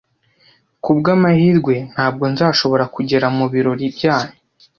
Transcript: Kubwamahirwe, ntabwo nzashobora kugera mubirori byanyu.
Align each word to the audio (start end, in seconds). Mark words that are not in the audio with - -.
Kubwamahirwe, 0.83 1.75
ntabwo 1.93 2.23
nzashobora 2.33 2.85
kugera 2.95 3.25
mubirori 3.37 3.85
byanyu. 3.95 4.33